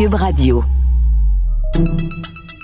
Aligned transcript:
Cube 0.00 0.14
Radio. 0.14 0.64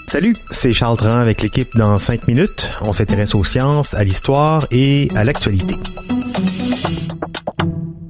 Salut, 0.08 0.34
c'est 0.50 0.72
Charles 0.72 0.96
Dran 0.96 1.18
avec 1.18 1.42
l'équipe 1.42 1.68
dans 1.76 1.98
5 1.98 2.26
minutes. 2.28 2.70
On 2.80 2.92
s'intéresse 2.92 3.34
aux 3.34 3.44
sciences, 3.44 3.92
à 3.92 4.04
l'histoire 4.04 4.66
et 4.70 5.10
à 5.14 5.22
l'actualité. 5.22 5.74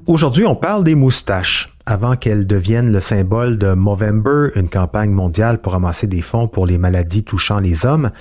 Aujourd'hui, 0.06 0.46
on 0.46 0.54
parle 0.54 0.84
des 0.84 0.94
moustaches. 0.94 1.74
Avant 1.86 2.14
qu'elles 2.14 2.46
deviennent 2.46 2.92
le 2.92 3.00
symbole 3.00 3.58
de 3.58 3.72
Movember, 3.72 4.50
une 4.54 4.68
campagne 4.68 5.10
mondiale 5.10 5.58
pour 5.60 5.72
ramasser 5.72 6.06
des 6.06 6.22
fonds 6.22 6.46
pour 6.46 6.64
les 6.64 6.78
maladies 6.78 7.24
touchant 7.24 7.58
les 7.58 7.84
hommes, 7.84 8.12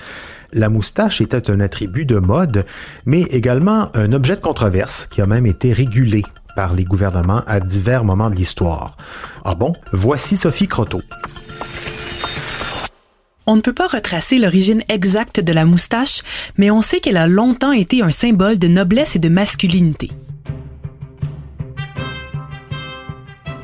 la 0.52 0.68
moustache 0.68 1.20
était 1.20 1.52
un 1.52 1.60
attribut 1.60 2.04
de 2.04 2.18
mode, 2.18 2.66
mais 3.04 3.20
également 3.22 3.90
un 3.94 4.10
objet 4.10 4.34
de 4.34 4.40
controverse 4.40 5.06
qui 5.06 5.22
a 5.22 5.26
même 5.26 5.46
été 5.46 5.72
régulé 5.72 6.24
par 6.56 6.74
les 6.74 6.84
gouvernements 6.84 7.42
à 7.46 7.60
divers 7.60 8.02
moments 8.02 8.30
de 8.30 8.34
l'histoire. 8.34 8.96
Ah 9.44 9.54
bon? 9.54 9.74
Voici 9.92 10.36
Sophie 10.36 10.66
Croteau. 10.66 11.02
On 13.46 13.54
ne 13.54 13.60
peut 13.60 13.72
pas 13.72 13.86
retracer 13.86 14.38
l'origine 14.38 14.82
exacte 14.88 15.38
de 15.38 15.52
la 15.52 15.64
moustache, 15.64 16.22
mais 16.56 16.72
on 16.72 16.82
sait 16.82 16.98
qu'elle 16.98 17.16
a 17.16 17.28
longtemps 17.28 17.70
été 17.70 18.02
un 18.02 18.10
symbole 18.10 18.58
de 18.58 18.66
noblesse 18.66 19.14
et 19.14 19.20
de 19.20 19.28
masculinité. 19.28 20.10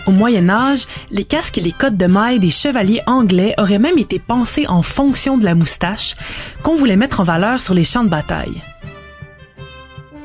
Au 0.06 0.12
Moyen 0.12 0.48
Âge, 0.51 0.87
les 1.10 1.24
casques 1.24 1.59
et 1.59 1.62
les 1.62 1.73
cottes 1.73 1.96
de 1.96 2.06
mailles 2.06 2.40
des 2.40 2.51
chevaliers 2.51 3.02
anglais 3.06 3.54
auraient 3.59 3.79
même 3.79 3.98
été 3.98 4.18
pensés 4.18 4.66
en 4.68 4.82
fonction 4.82 5.38
de 5.38 5.45
la 5.45 5.54
moustache, 5.54 6.16
qu'on 6.62 6.77
voulait 6.77 6.96
mettre 6.96 7.20
en 7.20 7.24
valeur 7.24 7.60
sur 7.60 7.74
les 7.74 7.84
champs 7.84 8.04
de 8.04 8.09
bataille. 8.09 8.62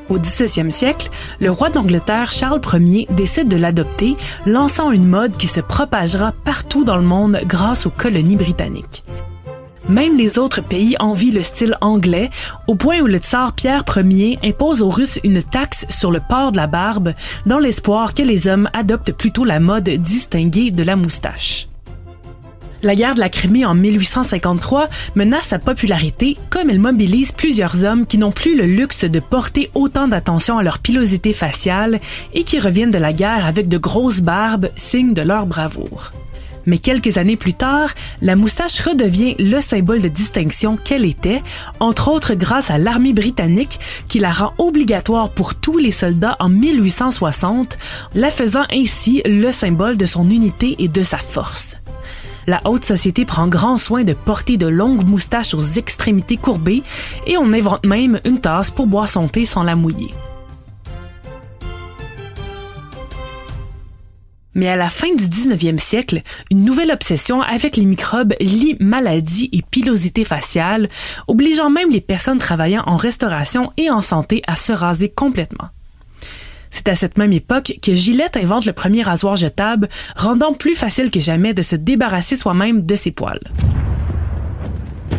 Au 0.08 0.18
XVIe 0.18 0.72
siècle, 0.72 1.10
le 1.38 1.50
roi 1.50 1.68
d'Angleterre 1.68 2.32
Charles 2.32 2.60
Ier 2.74 3.06
décide 3.10 3.48
de 3.48 3.56
l'adopter, 3.56 4.16
lançant 4.46 4.90
une 4.90 5.06
mode 5.06 5.36
qui 5.36 5.46
se 5.46 5.60
propagera 5.60 6.32
partout 6.44 6.84
dans 6.84 6.96
le 6.96 7.02
monde 7.02 7.40
grâce 7.44 7.84
aux 7.84 7.90
colonies 7.90 8.36
britanniques. 8.36 9.04
Même 9.88 10.18
les 10.18 10.38
autres 10.38 10.62
pays 10.62 10.96
envient 11.00 11.30
le 11.30 11.42
style 11.42 11.76
anglais, 11.80 12.30
au 12.66 12.74
point 12.74 13.00
où 13.00 13.06
le 13.06 13.18
tsar 13.18 13.54
Pierre 13.54 13.84
Ier 13.96 14.38
impose 14.44 14.82
aux 14.82 14.90
Russes 14.90 15.18
une 15.24 15.42
taxe 15.42 15.86
sur 15.88 16.10
le 16.10 16.20
port 16.20 16.52
de 16.52 16.58
la 16.58 16.66
barbe, 16.66 17.14
dans 17.46 17.58
l'espoir 17.58 18.12
que 18.12 18.22
les 18.22 18.48
hommes 18.48 18.68
adoptent 18.74 19.12
plutôt 19.12 19.44
la 19.44 19.60
mode 19.60 19.88
distinguée 19.88 20.70
de 20.70 20.82
la 20.82 20.96
moustache. 20.96 21.68
La 22.82 22.94
guerre 22.94 23.16
de 23.16 23.20
la 23.20 23.28
Crimée 23.28 23.64
en 23.64 23.74
1853 23.74 24.88
menace 25.16 25.48
sa 25.48 25.58
popularité 25.58 26.36
comme 26.48 26.70
elle 26.70 26.78
mobilise 26.78 27.32
plusieurs 27.32 27.84
hommes 27.84 28.06
qui 28.06 28.18
n'ont 28.18 28.30
plus 28.30 28.56
le 28.56 28.66
luxe 28.66 29.04
de 29.04 29.18
porter 29.18 29.68
autant 29.74 30.06
d'attention 30.06 30.58
à 30.58 30.62
leur 30.62 30.78
pilosité 30.78 31.32
faciale 31.32 31.98
et 32.34 32.44
qui 32.44 32.60
reviennent 32.60 32.92
de 32.92 32.98
la 32.98 33.12
guerre 33.12 33.46
avec 33.46 33.66
de 33.66 33.78
grosses 33.78 34.20
barbes, 34.20 34.70
signe 34.76 35.12
de 35.12 35.22
leur 35.22 35.46
bravoure. 35.46 36.12
Mais 36.66 36.78
quelques 36.78 37.16
années 37.16 37.36
plus 37.36 37.54
tard, 37.54 37.94
la 38.20 38.36
moustache 38.36 38.80
redevient 38.80 39.34
le 39.40 39.60
symbole 39.60 40.02
de 40.02 40.08
distinction 40.08 40.76
qu'elle 40.76 41.04
était, 41.04 41.42
entre 41.80 42.08
autres 42.08 42.34
grâce 42.34 42.70
à 42.70 42.78
l'armée 42.78 43.12
britannique 43.12 43.80
qui 44.06 44.20
la 44.20 44.30
rend 44.30 44.52
obligatoire 44.58 45.30
pour 45.30 45.56
tous 45.56 45.78
les 45.78 45.92
soldats 45.92 46.36
en 46.38 46.48
1860, 46.48 47.76
la 48.14 48.30
faisant 48.30 48.66
ainsi 48.70 49.22
le 49.24 49.50
symbole 49.50 49.96
de 49.96 50.06
son 50.06 50.30
unité 50.30 50.76
et 50.78 50.88
de 50.88 51.02
sa 51.02 51.18
force. 51.18 51.78
La 52.48 52.62
haute 52.64 52.86
société 52.86 53.26
prend 53.26 53.46
grand 53.46 53.76
soin 53.76 54.04
de 54.04 54.14
porter 54.14 54.56
de 54.56 54.66
longues 54.66 55.06
moustaches 55.06 55.52
aux 55.52 55.60
extrémités 55.60 56.38
courbées 56.38 56.82
et 57.26 57.36
on 57.36 57.52
invente 57.52 57.84
même 57.84 58.22
une 58.24 58.40
tasse 58.40 58.70
pour 58.70 58.86
boire 58.86 59.06
son 59.06 59.28
thé 59.28 59.44
sans 59.44 59.64
la 59.64 59.76
mouiller. 59.76 60.14
Mais 64.54 64.68
à 64.68 64.76
la 64.76 64.88
fin 64.88 65.14
du 65.14 65.24
19e 65.24 65.76
siècle, 65.76 66.22
une 66.50 66.64
nouvelle 66.64 66.90
obsession 66.90 67.42
avec 67.42 67.76
les 67.76 67.84
microbes 67.84 68.32
lie 68.40 68.78
maladie 68.80 69.50
et 69.52 69.60
pilosité 69.60 70.24
faciale, 70.24 70.88
obligeant 71.26 71.68
même 71.68 71.90
les 71.90 72.00
personnes 72.00 72.38
travaillant 72.38 72.82
en 72.86 72.96
restauration 72.96 73.74
et 73.76 73.90
en 73.90 74.00
santé 74.00 74.40
à 74.46 74.56
se 74.56 74.72
raser 74.72 75.10
complètement. 75.10 75.68
C'est 76.78 76.90
à 76.90 76.94
cette 76.94 77.18
même 77.18 77.32
époque 77.32 77.76
que 77.82 77.92
Gillette 77.92 78.36
invente 78.36 78.64
le 78.64 78.72
premier 78.72 79.02
rasoir 79.02 79.34
jetable, 79.34 79.88
rendant 80.14 80.52
plus 80.52 80.76
facile 80.76 81.10
que 81.10 81.18
jamais 81.18 81.52
de 81.52 81.60
se 81.60 81.74
débarrasser 81.74 82.36
soi-même 82.36 82.86
de 82.86 82.94
ses 82.94 83.10
poils. 83.10 83.40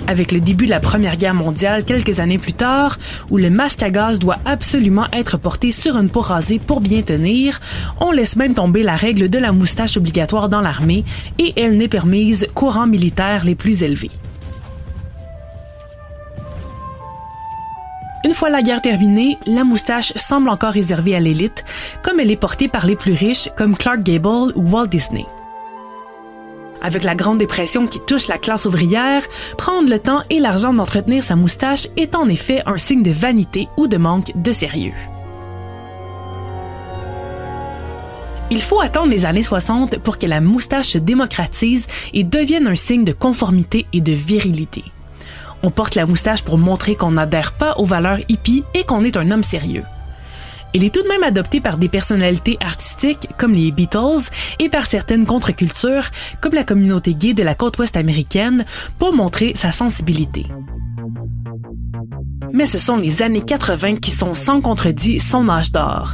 Avec 0.07 0.31
le 0.31 0.39
début 0.39 0.67
de 0.67 0.69
la 0.69 0.79
Première 0.79 1.17
Guerre 1.17 1.33
mondiale 1.33 1.83
quelques 1.83 2.21
années 2.21 2.37
plus 2.37 2.53
tard, 2.53 2.97
où 3.29 3.35
le 3.35 3.49
masque 3.49 3.83
à 3.83 3.89
gaz 3.89 4.19
doit 4.19 4.39
absolument 4.45 5.07
être 5.11 5.37
porté 5.37 5.71
sur 5.71 5.97
une 5.97 6.09
peau 6.09 6.21
rasée 6.21 6.59
pour 6.59 6.79
bien 6.79 7.01
tenir, 7.01 7.59
on 7.99 8.11
laisse 8.11 8.37
même 8.37 8.53
tomber 8.53 8.81
la 8.81 8.95
règle 8.95 9.27
de 9.27 9.37
la 9.37 9.51
moustache 9.51 9.97
obligatoire 9.97 10.47
dans 10.47 10.61
l'armée 10.61 11.03
et 11.39 11.51
elle 11.57 11.75
n'est 11.75 11.89
permise 11.89 12.47
qu'aux 12.53 12.69
rangs 12.69 12.87
militaires 12.87 13.43
les 13.43 13.55
plus 13.55 13.83
élevés. 13.83 14.11
Une 18.25 18.33
fois 18.33 18.49
la 18.49 18.61
guerre 18.61 18.81
terminée, 18.81 19.37
la 19.45 19.63
moustache 19.63 20.11
semble 20.17 20.49
encore 20.49 20.73
réservée 20.73 21.15
à 21.15 21.21
l'élite, 21.21 21.63
comme 22.03 22.19
elle 22.19 22.31
est 22.31 22.35
portée 22.35 22.67
par 22.67 22.85
les 22.85 22.97
plus 22.97 23.13
riches 23.13 23.49
comme 23.55 23.77
Clark 23.77 24.03
Gable 24.03 24.51
ou 24.55 24.69
Walt 24.69 24.87
Disney. 24.87 25.25
Avec 26.81 27.05
la 27.05 27.15
Grande 27.15 27.37
Dépression 27.37 27.87
qui 27.87 27.99
touche 28.01 28.27
la 28.27 28.37
classe 28.37 28.65
ouvrière, 28.65 29.23
prendre 29.57 29.89
le 29.89 29.99
temps 29.99 30.23
et 30.29 30.39
l'argent 30.39 30.73
d'entretenir 30.73 31.23
sa 31.23 31.37
moustache 31.37 31.87
est 31.95 32.13
en 32.13 32.27
effet 32.27 32.61
un 32.65 32.77
signe 32.77 33.03
de 33.03 33.11
vanité 33.11 33.69
ou 33.77 33.87
de 33.87 33.97
manque 33.97 34.31
de 34.35 34.51
sérieux. 34.51 34.93
Il 38.51 38.61
faut 38.61 38.81
attendre 38.81 39.11
les 39.11 39.25
années 39.25 39.43
60 39.43 39.99
pour 39.99 40.17
que 40.17 40.25
la 40.25 40.41
moustache 40.41 40.87
se 40.87 40.97
démocratise 40.97 41.87
et 42.13 42.23
devienne 42.23 42.67
un 42.67 42.75
signe 42.75 43.05
de 43.05 43.13
conformité 43.13 43.85
et 43.93 44.01
de 44.01 44.11
virilité. 44.11 44.83
On 45.63 45.71
porte 45.71 45.95
la 45.95 46.05
moustache 46.05 46.43
pour 46.43 46.57
montrer 46.57 46.95
qu'on 46.95 47.11
n'adhère 47.11 47.53
pas 47.53 47.75
aux 47.77 47.85
valeurs 47.85 48.19
hippies 48.29 48.63
et 48.73 48.83
qu'on 48.83 49.03
est 49.03 49.17
un 49.17 49.31
homme 49.31 49.43
sérieux. 49.43 49.83
Il 50.73 50.83
est 50.83 50.93
tout 50.93 51.01
de 51.01 51.07
même 51.07 51.23
adopté 51.23 51.61
par 51.61 51.77
des 51.77 51.89
personnalités 51.89 52.57
artistiques 52.59 53.27
comme 53.37 53.53
les 53.53 53.71
Beatles 53.71 54.29
et 54.59 54.69
par 54.69 54.85
certaines 54.85 55.25
contre-cultures 55.25 56.09
comme 56.41 56.53
la 56.53 56.63
communauté 56.63 57.15
gay 57.15 57.33
de 57.33 57.43
la 57.43 57.55
côte 57.55 57.79
ouest 57.79 57.97
américaine 57.97 58.65
pour 58.99 59.13
montrer 59.13 59.53
sa 59.55 59.71
sensibilité. 59.71 60.45
Mais 62.53 62.65
ce 62.65 62.77
sont 62.77 62.97
les 62.97 63.23
années 63.23 63.41
80 63.41 63.95
qui 63.97 64.11
sont 64.11 64.33
sans 64.33 64.61
contredit 64.61 65.19
son 65.19 65.49
âge 65.49 65.71
d'or. 65.71 66.13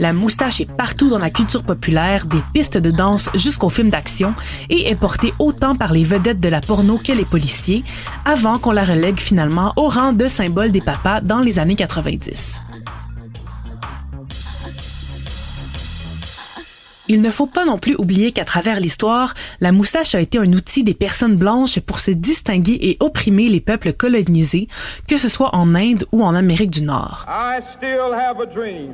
La 0.00 0.14
moustache 0.14 0.62
est 0.62 0.70
partout 0.76 1.10
dans 1.10 1.18
la 1.18 1.28
culture 1.28 1.62
populaire, 1.62 2.24
des 2.24 2.40
pistes 2.54 2.78
de 2.78 2.90
danse 2.90 3.28
jusqu'aux 3.34 3.68
films 3.68 3.90
d'action, 3.90 4.32
et 4.70 4.88
est 4.88 4.96
portée 4.96 5.34
autant 5.38 5.74
par 5.76 5.92
les 5.92 6.04
vedettes 6.04 6.40
de 6.40 6.48
la 6.48 6.62
porno 6.62 6.96
que 6.96 7.12
les 7.12 7.26
policiers, 7.26 7.84
avant 8.24 8.58
qu'on 8.58 8.72
la 8.72 8.82
relègue 8.82 9.20
finalement 9.20 9.74
au 9.76 9.88
rang 9.88 10.14
de 10.14 10.26
symbole 10.26 10.72
des 10.72 10.80
papas 10.80 11.20
dans 11.20 11.40
les 11.40 11.58
années 11.58 11.76
90. 11.76 12.62
Il 17.12 17.22
ne 17.22 17.30
faut 17.32 17.46
pas 17.46 17.64
non 17.64 17.76
plus 17.76 17.96
oublier 17.96 18.30
qu'à 18.30 18.44
travers 18.44 18.78
l'histoire, 18.78 19.34
la 19.60 19.72
moustache 19.72 20.14
a 20.14 20.20
été 20.20 20.38
un 20.38 20.52
outil 20.52 20.84
des 20.84 20.94
personnes 20.94 21.34
blanches 21.34 21.80
pour 21.80 21.98
se 21.98 22.12
distinguer 22.12 22.78
et 22.82 22.98
opprimer 23.00 23.48
les 23.48 23.60
peuples 23.60 23.92
colonisés, 23.92 24.68
que 25.08 25.18
ce 25.18 25.28
soit 25.28 25.52
en 25.56 25.74
Inde 25.74 26.04
ou 26.12 26.22
en 26.22 26.36
Amérique 26.36 26.70
du 26.70 26.82
Nord. 26.82 27.26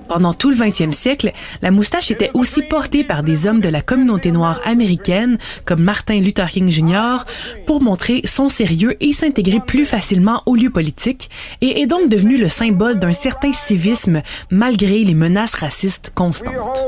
Pendant 0.09 0.32
tout 0.32 0.49
le 0.49 0.56
20e 0.56 0.93
siècle, 0.93 1.32
la 1.60 1.71
moustache 1.71 2.10
était 2.10 2.31
aussi 2.32 2.62
portée 2.62 3.05
par 3.05 3.22
des 3.22 3.47
hommes 3.47 3.60
de 3.60 3.69
la 3.69 3.82
communauté 3.82 4.32
noire 4.32 4.62
américaine, 4.65 5.37
comme 5.66 5.82
Martin 5.82 6.19
Luther 6.19 6.49
King 6.49 6.71
Jr., 6.71 7.19
pour 7.66 7.82
montrer 7.82 8.22
son 8.25 8.49
sérieux 8.49 8.97
et 9.00 9.12
s'intégrer 9.12 9.60
plus 9.60 9.84
facilement 9.84 10.43
au 10.47 10.55
lieu 10.55 10.71
politique, 10.71 11.28
et 11.60 11.82
est 11.82 11.87
donc 11.87 12.09
devenu 12.09 12.38
le 12.38 12.49
symbole 12.49 12.99
d'un 12.99 13.12
certain 13.12 13.53
civisme 13.53 14.22
malgré 14.50 15.05
les 15.05 15.15
menaces 15.15 15.55
racistes 15.55 16.12
constantes. 16.15 16.81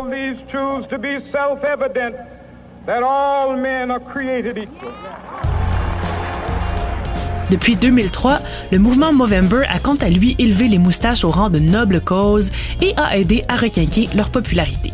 Depuis 7.51 7.77
2003, 7.77 8.41
le 8.73 8.79
mouvement 8.79 9.13
Movember 9.13 9.63
a 9.71 9.79
quant 9.79 9.97
à 9.97 10.11
lui 10.11 10.37
élevé 10.39 10.69
les 10.69 10.79
moustaches 10.79 11.25
au 11.25 11.31
rang 11.31 11.49
de 11.49 11.59
noble 11.59 12.01
cause 12.01 12.51
et 12.83 12.93
a 12.97 13.17
aidé 13.17 13.45
à 13.49 13.57
requinquer 13.57 14.09
leur 14.15 14.31
popularité. 14.31 14.93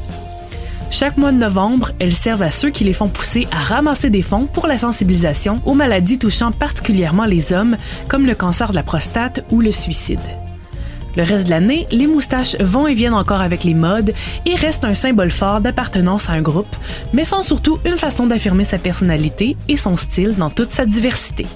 Chaque 0.91 1.17
mois 1.17 1.33
de 1.33 1.39
novembre, 1.39 1.91
elles 1.99 2.15
servent 2.15 2.43
à 2.43 2.53
ceux 2.53 2.71
qui 2.71 2.85
les 2.85 2.93
font 2.93 3.09
pousser 3.09 3.49
à 3.51 3.57
ramasser 3.57 4.11
des 4.11 4.23
fonds 4.23 4.47
pour 4.47 4.69
la 4.69 4.79
sensibilisation 4.79 5.61
aux 5.67 5.75
maladies 5.75 6.21
touchant 6.21 6.53
particulièrement 6.53 7.25
les 7.25 7.53
hommes, 7.53 7.77
comme 8.07 8.27
le 8.27 8.37
cancer 8.37 8.71
de 8.71 8.77
la 8.77 8.85
prostate 8.85 9.45
ou 9.51 9.61
le 9.61 9.73
suicide. 9.73 10.21
Le 11.17 11.23
reste 11.23 11.47
de 11.47 11.51
l'année, 11.51 11.87
les 11.91 12.07
moustaches 12.07 12.57
vont 12.61 12.87
et 12.87 12.95
viennent 12.95 13.15
encore 13.15 13.41
avec 13.41 13.65
les 13.65 13.75
modes 13.75 14.13
et 14.47 14.55
restent 14.55 14.85
un 14.85 14.95
symbole 14.95 15.31
fort 15.31 15.61
d'appartenance 15.61 16.29
à 16.29 16.33
un 16.33 16.43
groupe, 16.43 16.77
mais 17.13 17.25
sont 17.25 17.43
surtout 17.43 17.79
une 17.85 17.99
façon 17.99 18.27
d'affirmer 18.27 18.65
sa 18.65 18.79
personnalité 18.79 19.57
et 19.69 19.77
son 19.77 19.97
style 19.97 20.35
dans 20.37 20.51
toute 20.51 20.71
sa 20.71 20.87
diversité. 20.87 21.47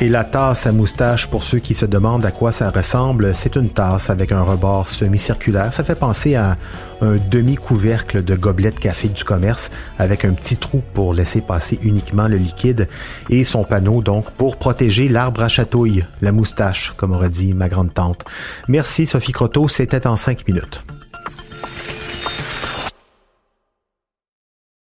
Et 0.00 0.08
la 0.08 0.22
tasse 0.22 0.66
à 0.66 0.72
moustache, 0.72 1.26
pour 1.26 1.42
ceux 1.42 1.58
qui 1.58 1.74
se 1.74 1.86
demandent 1.86 2.24
à 2.24 2.30
quoi 2.30 2.52
ça 2.52 2.70
ressemble, 2.70 3.34
c'est 3.34 3.56
une 3.56 3.68
tasse 3.68 4.10
avec 4.10 4.30
un 4.30 4.42
rebord 4.42 4.86
semi-circulaire. 4.86 5.74
Ça 5.74 5.82
fait 5.82 5.96
penser 5.96 6.36
à 6.36 6.56
un 7.00 7.16
demi-couvercle 7.16 8.22
de 8.22 8.36
gobelet 8.36 8.70
de 8.70 8.78
café 8.78 9.08
du 9.08 9.24
commerce 9.24 9.70
avec 9.98 10.24
un 10.24 10.34
petit 10.34 10.56
trou 10.56 10.82
pour 10.94 11.14
laisser 11.14 11.40
passer 11.40 11.80
uniquement 11.82 12.28
le 12.28 12.36
liquide 12.36 12.88
et 13.28 13.42
son 13.42 13.64
panneau 13.64 14.02
donc 14.02 14.30
pour 14.30 14.56
protéger 14.56 15.08
l'arbre 15.08 15.42
à 15.42 15.48
chatouille, 15.48 16.04
la 16.20 16.30
moustache, 16.30 16.92
comme 16.96 17.10
aurait 17.10 17.30
dit 17.30 17.52
ma 17.52 17.68
grande 17.68 17.92
tante. 17.92 18.24
Merci 18.68 19.04
Sophie 19.04 19.32
Croteau, 19.32 19.66
c'était 19.66 20.06
en 20.06 20.14
cinq 20.14 20.46
minutes. 20.46 20.84